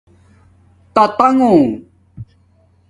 [0.93, 1.61] تتاݸنݣ